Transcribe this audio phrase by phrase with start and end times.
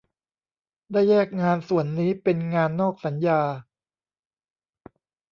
[0.91, 3.41] ได้แยกงานส่วนนี้เป็นงานนอกสัญญา